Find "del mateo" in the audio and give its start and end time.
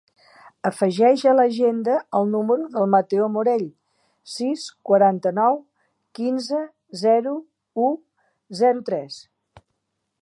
2.77-3.27